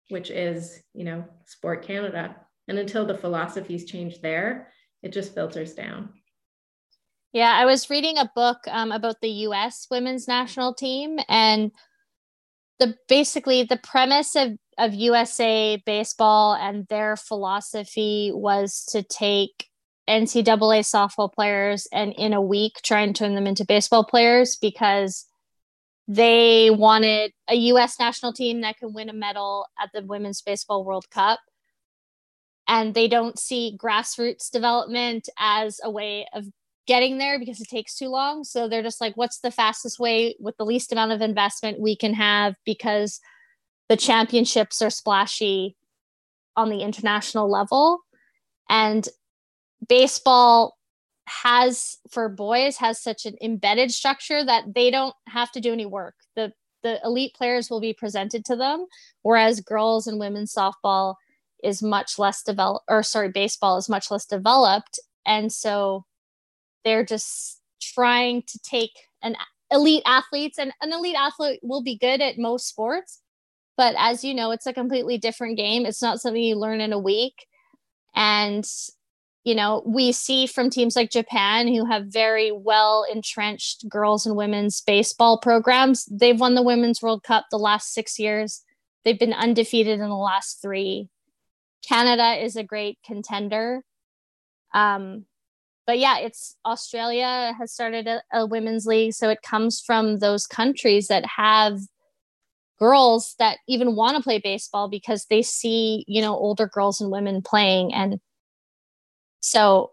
[0.09, 2.35] which is, you know, Sport Canada.
[2.67, 6.09] And until the philosophies change there, it just filters down.
[7.33, 11.71] Yeah, I was reading a book um, about the US women's national team, and
[12.81, 19.67] the basically the premise of of USA baseball and their philosophy was to take
[20.09, 25.27] NCAA softball players and in a week try and turn them into baseball players because
[26.07, 30.83] they wanted a US national team that can win a medal at the Women's Baseball
[30.83, 31.39] World Cup.
[32.67, 36.47] And they don't see grassroots development as a way of
[36.87, 38.43] getting there because it takes too long.
[38.43, 41.95] So they're just like, what's the fastest way with the least amount of investment we
[41.95, 43.19] can have because
[43.89, 45.75] the championships are splashy
[46.55, 47.99] on the international level.
[48.69, 49.07] And
[49.87, 50.77] baseball
[51.27, 55.85] has for boys has such an embedded structure that they don't have to do any
[55.85, 56.15] work.
[56.35, 56.51] The
[56.83, 58.87] the elite players will be presented to them,
[59.21, 61.15] whereas girls and women's softball
[61.63, 64.99] is much less developed or sorry, baseball is much less developed.
[65.25, 66.05] And so
[66.83, 68.91] they're just trying to take
[69.23, 69.35] an
[69.71, 73.21] elite athletes and an elite athlete will be good at most sports
[73.81, 75.87] but as you know it's a completely different game.
[75.87, 77.47] It's not something you learn in a week.
[78.13, 78.63] And
[79.43, 84.35] you know we see from teams like japan who have very well entrenched girls and
[84.35, 88.63] women's baseball programs they've won the women's world cup the last six years.
[89.03, 91.09] They've been undefeated in the last three.
[91.87, 93.81] Canada is a great contender.
[94.75, 95.25] Um,
[95.85, 99.13] but yeah, it's Australia has started a, a women's league.
[99.13, 101.79] So it comes from those countries that have
[102.79, 107.11] girls that even want to play baseball because they see, you know, older girls and
[107.11, 107.93] women playing.
[107.93, 108.19] And
[109.39, 109.91] so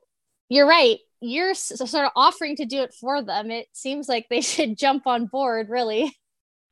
[0.48, 0.98] you're right.
[1.20, 3.50] You're sort of offering to do it for them.
[3.50, 6.16] It seems like they should jump on board, really.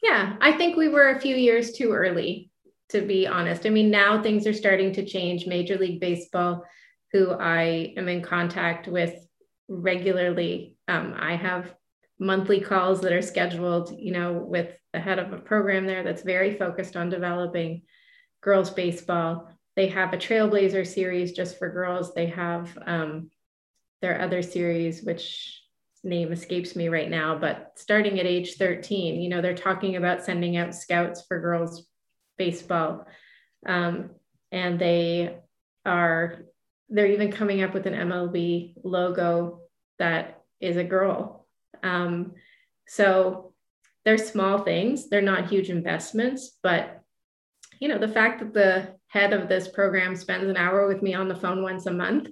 [0.03, 2.51] Yeah, I think we were a few years too early,
[2.91, 3.67] to be honest.
[3.67, 5.47] I mean, now things are starting to change.
[5.47, 6.65] Major League Baseball
[7.17, 9.15] who I am in contact with
[9.69, 10.77] regularly.
[10.87, 11.75] Um, I have
[12.19, 16.23] monthly calls that are scheduled, you know, with the head of a program there that's
[16.23, 17.83] very focused on developing
[18.43, 19.49] girls baseball.
[19.77, 22.15] They have a Trailblazer series just for girls.
[22.15, 23.31] They have um,
[24.03, 25.63] their other series, which
[26.05, 30.25] name escapes me right now, but starting at age 13, you know, they're talking about
[30.25, 31.87] sending out scouts for girls
[32.37, 33.07] baseball.
[33.65, 34.11] Um,
[34.53, 35.39] and they
[35.85, 36.45] are
[36.89, 39.61] they're even coming up with an MLB logo
[39.99, 41.47] that is a girl.
[41.83, 42.33] Um,
[42.87, 43.53] so
[44.05, 45.09] they're small things.
[45.09, 47.03] They're not huge investments, but
[47.81, 51.15] you know the fact that the head of this program spends an hour with me
[51.15, 52.29] on the phone once a month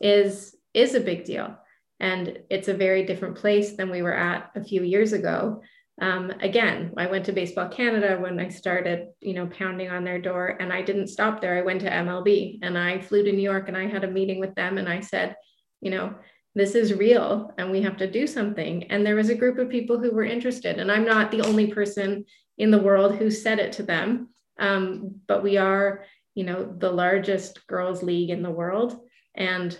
[0.00, 1.56] is is a big deal,
[2.00, 5.62] and it's a very different place than we were at a few years ago.
[6.00, 10.20] Um, again, I went to Baseball Canada when I started, you know, pounding on their
[10.20, 11.56] door, and I didn't stop there.
[11.56, 14.38] I went to MLB and I flew to New York and I had a meeting
[14.38, 15.36] with them, and I said,
[15.80, 16.14] you know,
[16.54, 18.84] this is real and we have to do something.
[18.84, 21.68] And there was a group of people who were interested, and I'm not the only
[21.72, 22.26] person
[22.58, 24.28] in the world who said it to them,
[24.58, 26.04] um, but we are,
[26.34, 29.00] you know, the largest girls' league in the world,
[29.34, 29.78] and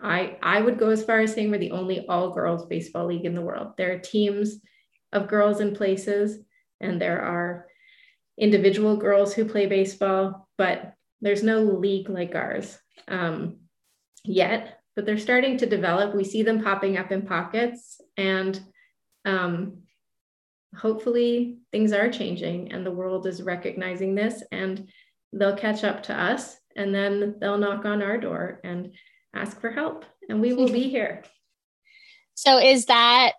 [0.00, 3.26] I I would go as far as saying we're the only all girls baseball league
[3.26, 3.72] in the world.
[3.76, 4.58] There are teams
[5.12, 6.38] of girls in places,
[6.80, 7.66] and there are
[8.38, 13.58] individual girls who play baseball, but there's no league like ours um,
[14.24, 14.78] yet.
[14.96, 16.14] But they're starting to develop.
[16.14, 18.60] We see them popping up in pockets, and
[19.24, 19.82] um,
[20.76, 24.88] hopefully things are changing, and the world is recognizing this, and
[25.32, 28.92] they'll catch up to us, and then they'll knock on our door and
[29.34, 31.22] ask for help, and we will be here.
[32.34, 33.34] So, is that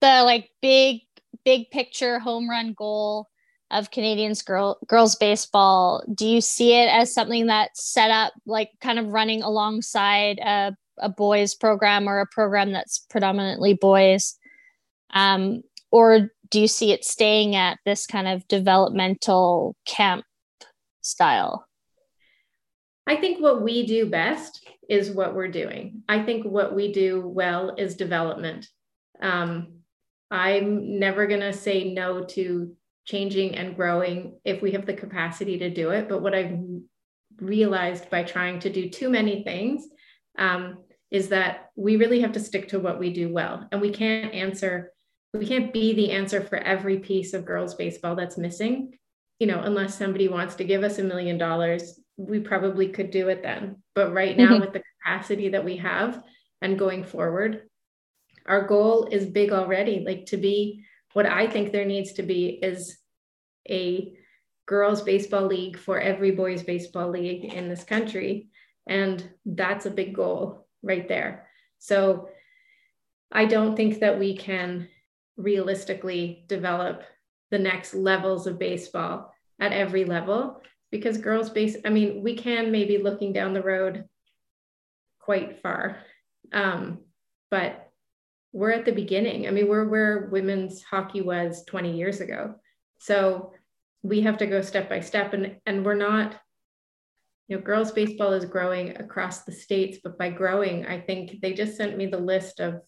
[0.00, 1.00] the like big
[1.44, 3.28] big picture home run goal
[3.70, 8.70] of Canadians girl, girls baseball, do you see it as something that's set up like
[8.80, 14.36] kind of running alongside a, a boys program or a program that's predominantly boys?
[15.10, 20.24] Um, or do you see it staying at this kind of developmental camp
[21.02, 21.66] style?
[23.06, 26.02] I think what we do best is what we're doing.
[26.08, 28.68] I think what we do well is development.
[29.20, 29.77] Um,
[30.30, 35.58] I'm never going to say no to changing and growing if we have the capacity
[35.58, 36.08] to do it.
[36.08, 36.58] But what I've
[37.40, 39.86] realized by trying to do too many things
[40.38, 40.78] um,
[41.10, 43.66] is that we really have to stick to what we do well.
[43.72, 44.92] And we can't answer,
[45.32, 48.92] we can't be the answer for every piece of girls' baseball that's missing.
[49.38, 53.28] You know, unless somebody wants to give us a million dollars, we probably could do
[53.28, 53.76] it then.
[53.94, 54.60] But right now, mm-hmm.
[54.60, 56.22] with the capacity that we have
[56.60, 57.62] and going forward,
[58.48, 60.02] our goal is big already.
[60.04, 60.84] Like to be
[61.14, 62.98] what i think there needs to be is
[63.68, 64.12] a
[64.66, 68.48] girls baseball league for every boys baseball league in this country.
[68.86, 71.48] And that's a big goal right there.
[71.78, 72.28] So
[73.32, 74.88] i don't think that we can
[75.36, 77.02] realistically develop
[77.50, 82.72] the next levels of baseball at every level because girls base i mean we can
[82.72, 84.04] maybe looking down the road
[85.28, 85.98] quite far.
[86.52, 87.00] Um,
[87.50, 87.87] but
[88.52, 89.46] we're at the beginning.
[89.46, 92.54] I mean, we're where women's hockey was 20 years ago.
[92.98, 93.52] So
[94.02, 96.36] we have to go step by step and and we're not
[97.48, 101.52] you know girls baseball is growing across the states but by growing i think they
[101.52, 102.80] just sent me the list of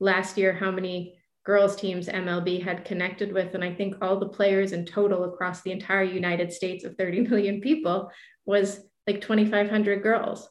[0.00, 4.28] last year how many girls teams mlb had connected with and i think all the
[4.28, 8.10] players in total across the entire united states of 30 million people
[8.44, 10.48] was like 2500 girls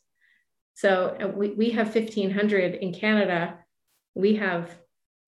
[0.76, 3.60] so uh, we, we have 1500 in canada
[4.16, 4.72] we have,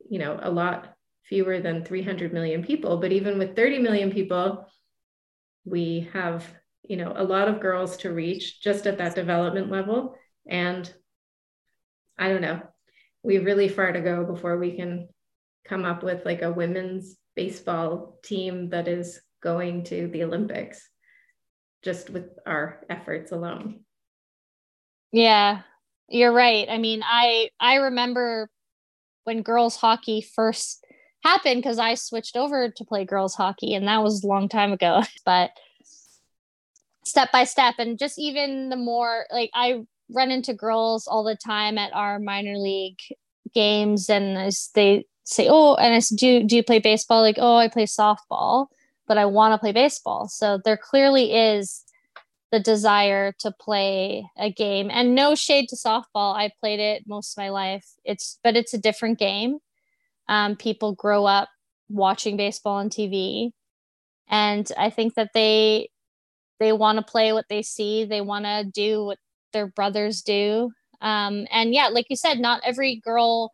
[0.10, 4.66] you know, a lot fewer than 300 million people, but even with 30 million people,
[5.66, 6.46] we have,
[6.84, 10.16] you know, a lot of girls to reach just at that development level.
[10.50, 10.92] And
[12.18, 12.62] I don't know,
[13.24, 15.10] we have really far to go before we can
[15.68, 20.90] come up with like a women's baseball team that is going to the Olympics
[21.84, 23.82] just with our efforts alone.
[25.12, 25.62] Yeah,
[26.10, 26.68] you're right.
[26.70, 28.50] I mean, I I remember
[29.28, 30.86] when girls hockey first
[31.22, 34.72] happened because I switched over to play girls hockey and that was a long time
[34.72, 35.04] ago.
[35.26, 35.52] But
[37.04, 41.36] step by step and just even the more like I run into girls all the
[41.36, 43.00] time at our minor league
[43.54, 47.22] games and as they say, Oh, and I said, Do do you play baseball?
[47.22, 48.68] Like, oh, I play softball,
[49.08, 50.30] but I want to play baseball.
[50.30, 51.84] So there clearly is
[52.52, 54.90] the desire to play a game.
[54.92, 56.36] And no shade to softball.
[56.36, 57.86] I played it most of my life.
[58.06, 59.58] It's but it's a different game.
[60.30, 61.50] Um, people grow up
[61.90, 63.52] watching baseball on tv
[64.28, 65.90] and i think that they
[66.60, 68.04] they want to play what they see.
[68.04, 69.20] They want to do what
[69.54, 70.72] their brothers do.
[71.02, 73.54] Um, and yeah like you said not every girl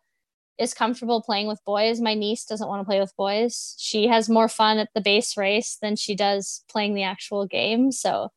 [0.58, 1.99] is comfortable playing with boys.
[1.99, 3.75] My niece doesn't want to play with boys.
[3.79, 7.91] She has more fun at the base race than she does playing the actual game.
[7.91, 8.29] So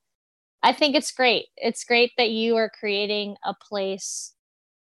[0.67, 1.47] I think it's great.
[1.57, 4.35] It's great that you are creating a place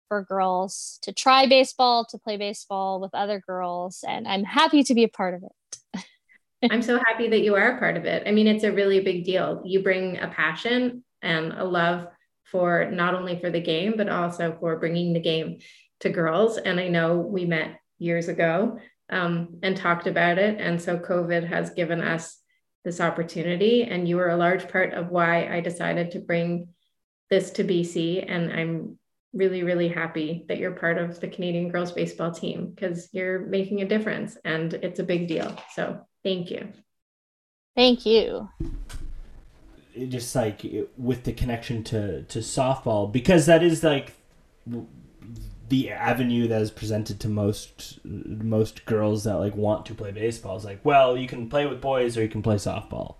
[0.07, 4.95] for girls to try baseball, to play baseball with other girls, and I'm happy to
[4.95, 6.05] be a part of it.
[6.71, 8.23] I'm so happy that you are a part of it.
[8.25, 9.63] I mean, it's a really big deal.
[9.65, 12.07] You bring a passion and a love
[12.45, 15.59] for not only for the game, but also for bringing the game
[16.01, 16.57] to girls.
[16.57, 18.79] And I know we met years ago
[19.11, 20.61] um, and talked about it.
[20.61, 22.39] And so COVID has given us
[22.85, 23.85] this opportunity.
[23.85, 26.69] And you were a large part of why I decided to bring
[27.31, 28.25] this to BC.
[28.29, 28.99] And I'm
[29.33, 33.83] really, really happy that you're part of the Canadian girls baseball team because you're making
[33.83, 35.57] a difference and it's a big deal.
[35.75, 36.69] So thank you.
[37.77, 38.49] Thank you.
[39.95, 40.65] It just like
[40.97, 44.15] with the connection to to softball because that is like
[45.69, 50.57] the avenue that is presented to most most girls that like want to play baseball
[50.57, 53.17] is like well you can play with boys or you can play softball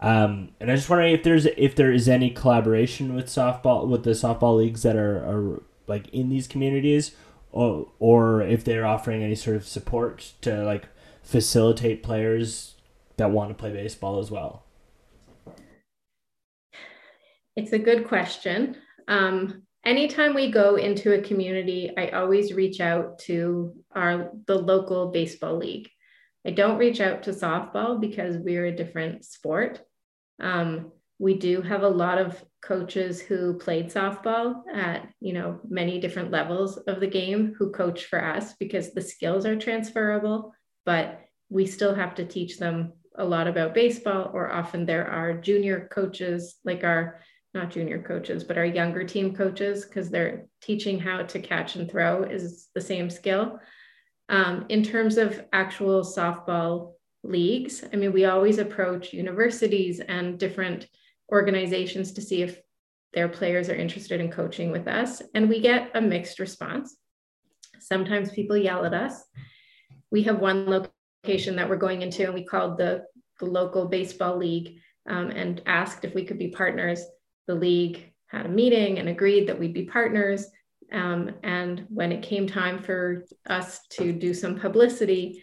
[0.00, 4.02] um, and I just wondering if there's if there is any collaboration with softball with
[4.02, 7.14] the softball leagues that are, are like in these communities,
[7.52, 10.88] or or if they're offering any sort of support to like
[11.22, 12.76] facilitate players
[13.18, 14.64] that want to play baseball as well.
[17.54, 18.76] It's a good question.
[19.06, 25.10] Um, anytime we go into a community, I always reach out to our the local
[25.10, 25.88] baseball league.
[26.46, 29.80] I don't reach out to softball because we're a different sport.
[30.40, 36.00] Um, we do have a lot of coaches who played softball at you know many
[36.00, 40.52] different levels of the game who coach for us because the skills are transferable
[40.84, 45.34] but we still have to teach them a lot about baseball or often there are
[45.34, 47.20] junior coaches like our
[47.52, 51.90] not junior coaches but our younger team coaches because they're teaching how to catch and
[51.90, 53.58] throw is the same skill
[54.30, 56.92] um, in terms of actual softball
[57.22, 57.84] leagues.
[57.92, 60.86] I mean, we always approach universities and different
[61.30, 62.60] organizations to see if
[63.12, 66.96] their players are interested in coaching with us, and we get a mixed response.
[67.80, 69.24] Sometimes people yell at us.
[70.12, 73.02] We have one location that we're going into, and we called the,
[73.40, 74.78] the local baseball league
[75.08, 77.04] um, and asked if we could be partners.
[77.46, 80.46] The league had a meeting and agreed that we'd be partners.
[80.92, 85.42] Um, and when it came time for us to do some publicity,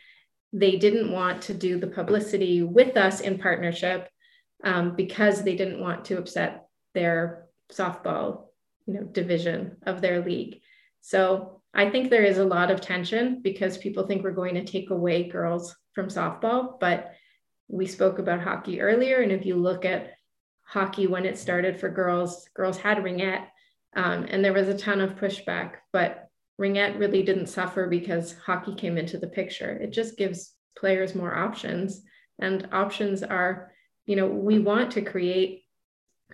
[0.53, 4.09] they didn't want to do the publicity with us in partnership
[4.63, 8.47] um, because they didn't want to upset their softball
[8.85, 10.61] you know division of their league
[11.01, 14.63] so i think there is a lot of tension because people think we're going to
[14.63, 17.11] take away girls from softball but
[17.67, 20.13] we spoke about hockey earlier and if you look at
[20.67, 23.47] hockey when it started for girls girls had ringette
[23.95, 26.27] um, and there was a ton of pushback but
[26.59, 29.71] Ringette really didn't suffer because hockey came into the picture.
[29.71, 32.01] It just gives players more options.
[32.39, 33.71] And options are,
[34.05, 35.63] you know, we want to create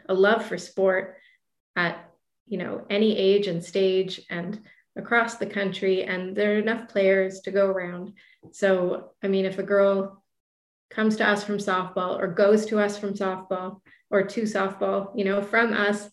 [0.07, 1.17] a love for sport
[1.75, 2.09] at,
[2.47, 4.61] you know, any age and stage and
[4.95, 6.03] across the country.
[6.03, 8.13] And there are enough players to go around.
[8.51, 10.23] So, I mean, if a girl
[10.89, 13.81] comes to us from softball or goes to us from softball
[14.13, 16.07] or to softball, you know, from us,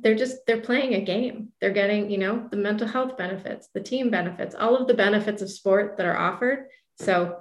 [0.00, 1.50] they're just they're playing a game.
[1.60, 5.42] They're getting you know the mental health benefits the team benefits all of the benefits
[5.42, 6.66] of sport that are offered.
[6.96, 7.38] So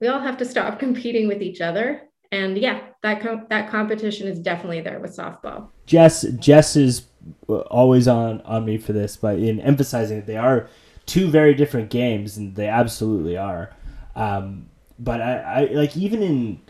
[0.00, 2.02] we all have to stop competing with each other.
[2.30, 5.68] And yeah that com- that competition is definitely there with softball.
[5.86, 7.06] Jess jess is
[7.48, 10.68] always on on me for this but in emphasizing that they are
[11.06, 13.74] two very different games and they absolutely are.
[14.16, 14.66] Um,
[14.98, 16.60] but I, I like even in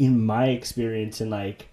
[0.00, 1.68] in my experience in like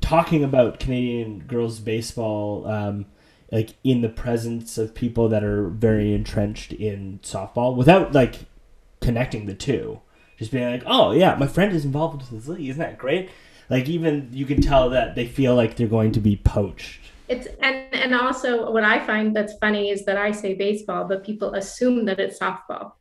[0.00, 3.04] talking about Canadian girls baseball, um,
[3.52, 8.46] like in the presence of people that are very entrenched in softball, without like
[9.00, 10.00] connecting the two,
[10.38, 12.68] just being like, "Oh yeah, my friend is involved with this league.
[12.70, 13.30] Isn't that great?"
[13.68, 17.00] Like even you can tell that they feel like they're going to be poached.
[17.28, 21.22] It's and and also what I find that's funny is that I say baseball, but
[21.22, 22.92] people assume that it's softball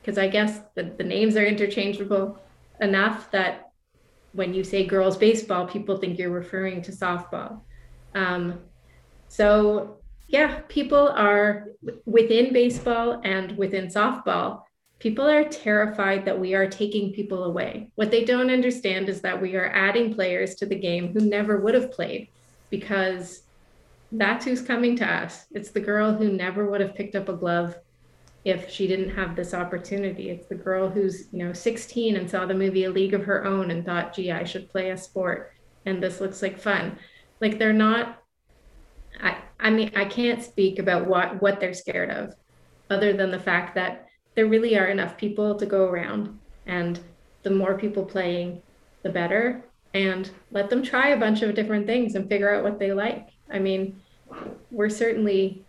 [0.00, 2.38] because I guess the, the names are interchangeable
[2.80, 3.67] enough that
[4.32, 7.62] when you say girls baseball, people think you're referring to softball.
[8.14, 8.60] Um,
[9.28, 11.68] so, yeah, people are
[12.04, 14.62] within baseball and within softball.
[14.98, 17.90] People are terrified that we are taking people away.
[17.94, 21.60] What they don't understand is that we are adding players to the game who never
[21.60, 22.28] would have played
[22.68, 23.42] because
[24.12, 25.46] that's who's coming to us.
[25.52, 27.76] It's the girl who never would have picked up a glove
[28.48, 30.30] if she didn't have this opportunity.
[30.30, 33.44] It's the girl who's, you know, 16 and saw the movie A League of Her
[33.44, 35.52] Own and thought, gee, I should play a sport
[35.86, 36.98] and this looks like fun.
[37.40, 38.22] Like they're not
[39.20, 42.34] I I mean, I can't speak about what what they're scared of
[42.90, 47.00] other than the fact that there really are enough people to go around and
[47.42, 48.62] the more people playing,
[49.02, 52.78] the better and let them try a bunch of different things and figure out what
[52.78, 53.28] they like.
[53.50, 54.00] I mean,
[54.70, 55.64] we're certainly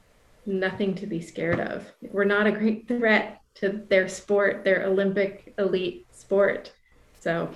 [0.49, 1.85] nothing to be scared of.
[2.01, 6.73] We're not a great threat to their sport, their Olympic elite sport.
[7.19, 7.49] So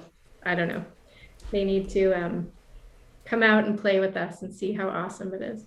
[0.46, 0.86] I don't know.
[1.52, 2.52] They need to um,
[3.26, 5.66] come out and play with us and see how awesome it is.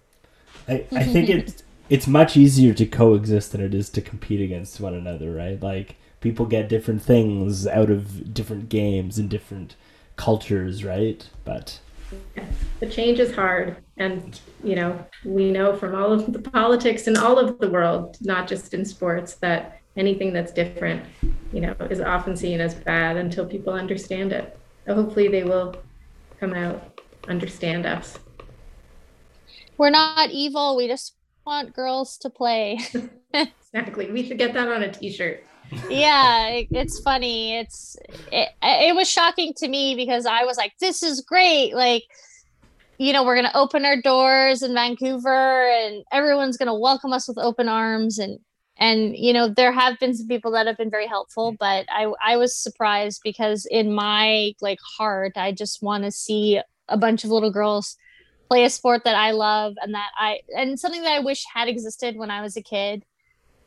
[0.68, 4.80] I, I think it's it's much easier to coexist than it is to compete against
[4.80, 5.60] one another, right?
[5.60, 9.76] Like people get different things out of different games and different
[10.16, 11.28] cultures, right?
[11.44, 11.80] But
[12.80, 17.16] the change is hard and you know we know from all of the politics in
[17.16, 21.02] all of the world not just in sports that anything that's different
[21.52, 24.58] you know is often seen as bad until people understand it.
[24.86, 25.74] So hopefully they will
[26.38, 28.18] come out understand us.
[29.78, 30.76] We're not evil.
[30.76, 31.14] We just
[31.46, 32.78] want girls to play.
[33.74, 34.10] Exactly.
[34.10, 35.44] We should get that on a t-shirt
[35.88, 37.56] yeah it, it's funny.
[37.56, 37.96] It's
[38.32, 41.74] it, it was shocking to me because i was like this is great.
[41.74, 42.04] Like
[42.98, 47.12] you know we're going to open our doors in vancouver and everyone's going to welcome
[47.12, 48.38] us with open arms and
[48.78, 52.10] and you know there have been some people that have been very helpful but i
[52.24, 57.24] i was surprised because in my like heart i just want to see a bunch
[57.24, 57.96] of little girls
[58.48, 61.68] play a sport that i love and that i and something that i wish had
[61.68, 63.04] existed when i was a kid.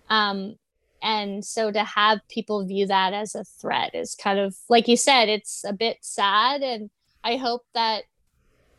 [0.10, 0.56] Um
[1.02, 4.97] and so to have people view that as a threat is kind of like you
[4.97, 6.62] said it's a bit sad.
[6.62, 6.89] And
[7.24, 8.04] i hope that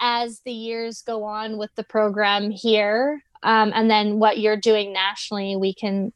[0.01, 4.93] as the years go on with the program here um, and then what you're doing
[4.93, 6.13] nationally we can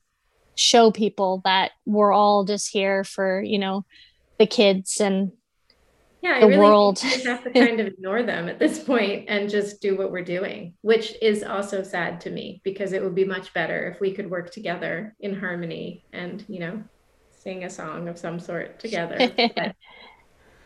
[0.57, 3.85] show people that we're all just here for you know
[4.39, 5.33] the kids and
[6.25, 6.99] yeah, the I really world.
[7.01, 10.73] Have to kind of ignore them at this point and just do what we're doing,
[10.81, 14.31] which is also sad to me because it would be much better if we could
[14.31, 16.83] work together in harmony and, you know,
[17.31, 19.19] sing a song of some sort together.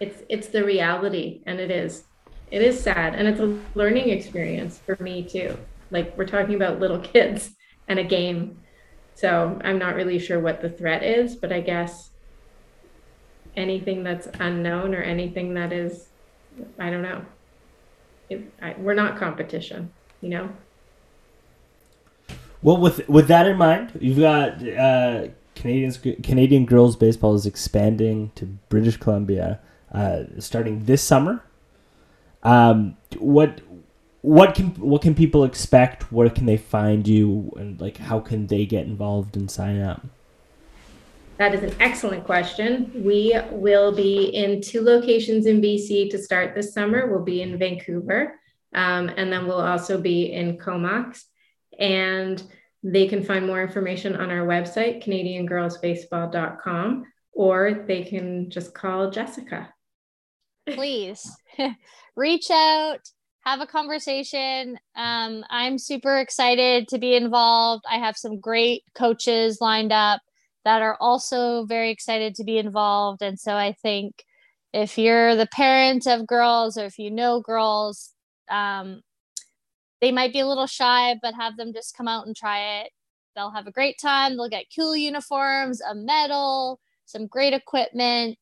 [0.01, 2.05] it's it's the reality and it is.
[2.53, 5.59] It is sad and it's a learning experience for me too.
[5.91, 7.51] Like we're talking about little kids
[7.89, 8.61] and a game.
[9.17, 12.11] So I'm not really sure what the threat is, but I guess
[13.59, 16.07] anything that's unknown or anything that is,
[16.79, 17.25] I don't know.
[18.31, 19.91] It, I, we're not competition,
[20.21, 20.51] you know.
[22.63, 28.33] Well, with with that in mind, you've got uh, Canadians Canadian girls baseball is expanding
[28.35, 29.61] to British Columbia
[29.93, 31.43] uh, starting this summer.
[32.43, 33.61] Um, what
[34.23, 36.11] what can what can people expect?
[36.13, 40.05] Where can they find you, and like how can they get involved and sign up?
[41.39, 42.91] That is an excellent question.
[43.05, 47.09] We will be in two locations in BC to start this summer.
[47.09, 48.34] We'll be in Vancouver,
[48.74, 51.26] um, and then we'll also be in Comox.
[51.78, 52.43] And
[52.82, 59.72] they can find more information on our website, CanadianGirlsBaseball.com, or they can just call Jessica.
[60.68, 61.24] Please
[62.16, 62.99] reach out,
[63.45, 64.76] have a conversation.
[64.97, 67.84] Um, I'm super excited to be involved.
[67.89, 70.20] I have some great coaches lined up
[70.69, 73.23] that are also very excited to be involved.
[73.23, 74.23] And so I think
[74.75, 78.12] if you're the parent of girls or if you know girls,
[78.51, 79.01] um,
[80.03, 82.91] they might be a little shy, but have them just come out and try it.
[83.35, 84.37] They'll have a great time.
[84.37, 88.39] They'll get cool uniforms, a medal, some great equipment.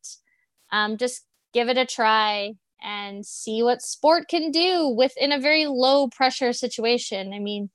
[0.72, 1.22] Um, just
[1.54, 6.52] give it a try and see what sport can do within a very low pressure
[6.52, 7.32] situation.
[7.32, 7.70] I mean,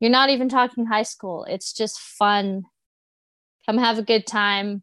[0.00, 2.62] you're not even talking high school, it's just fun
[3.66, 4.82] come have a good time.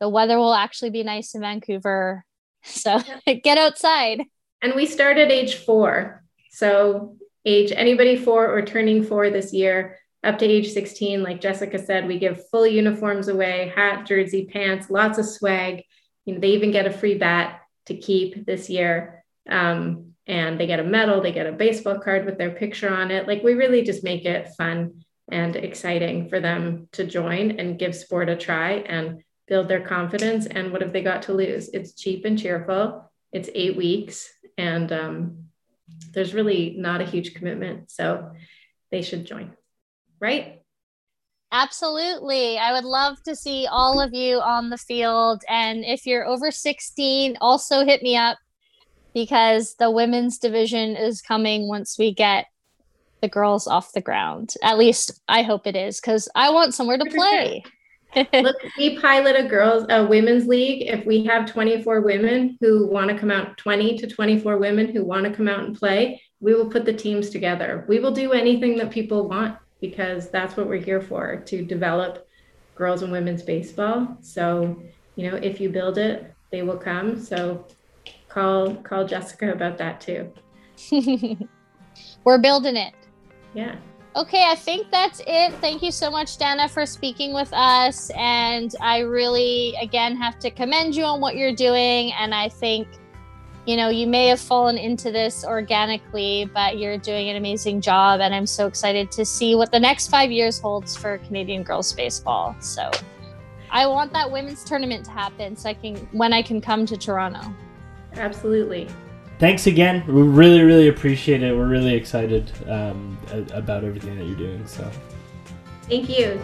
[0.00, 2.24] The weather will actually be nice in Vancouver.
[2.64, 3.00] So
[3.44, 4.24] get outside.
[4.60, 6.24] And we start at age four.
[6.50, 11.78] So, age anybody four or turning four this year, up to age 16, like Jessica
[11.78, 15.84] said, we give full uniforms away hat, jersey, pants, lots of swag.
[16.24, 19.24] You know, they even get a free bat to keep this year.
[19.48, 23.12] Um, and they get a medal, they get a baseball card with their picture on
[23.12, 23.28] it.
[23.28, 27.94] Like, we really just make it fun and exciting for them to join and give
[27.94, 30.46] sport a try and build their confidence.
[30.46, 31.68] And what have they got to lose?
[31.70, 33.10] It's cheap and cheerful.
[33.32, 35.44] It's eight weeks, and um,
[36.12, 37.90] there's really not a huge commitment.
[37.90, 38.32] So
[38.90, 39.52] they should join,
[40.20, 40.62] right?
[41.50, 42.58] Absolutely.
[42.58, 45.42] I would love to see all of you on the field.
[45.48, 48.38] And if you're over 16, also hit me up
[49.14, 52.46] because the women's division is coming once we get
[53.20, 54.54] the girls off the ground.
[54.62, 57.64] At least I hope it is because I want somewhere to play.
[58.16, 60.82] Look, we pilot a girls a women's league.
[60.86, 65.04] If we have 24 women who want to come out, 20 to 24 women who
[65.04, 67.84] want to come out and play, we will put the teams together.
[67.88, 72.26] We will do anything that people want because that's what we're here for to develop
[72.74, 74.16] girls and women's baseball.
[74.20, 74.80] So,
[75.16, 77.20] you know, if you build it, they will come.
[77.20, 77.66] So
[78.28, 80.32] call call Jessica about that too.
[82.24, 82.94] we're building it
[83.58, 83.74] yeah.
[84.14, 85.52] Okay, I think that's it.
[85.54, 88.10] Thank you so much, Dana, for speaking with us.
[88.16, 92.12] And I really, again, have to commend you on what you're doing.
[92.12, 92.86] And I think,
[93.66, 98.20] you know, you may have fallen into this organically, but you're doing an amazing job.
[98.20, 101.92] And I'm so excited to see what the next five years holds for Canadian girls
[101.92, 102.56] baseball.
[102.60, 102.90] So
[103.70, 106.96] I want that women's tournament to happen so I can, when I can come to
[106.96, 107.42] Toronto.
[108.14, 108.88] Absolutely.
[109.38, 110.04] Thanks again.
[110.06, 111.54] We really, really appreciate it.
[111.56, 113.16] We're really excited um,
[113.52, 114.66] about everything that you're doing.
[114.66, 114.90] So,
[115.82, 116.40] thank you.